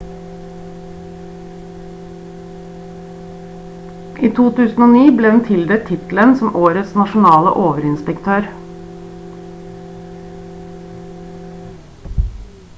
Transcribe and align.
i 4.27 4.31
2009 4.39 5.03
ble 5.19 5.33
hun 5.35 5.43
tildelt 5.49 5.85
tittelen 5.91 6.33
som 6.41 6.57
årets 6.63 6.97
nasjonale 7.01 7.53
overinspektør 7.65 8.49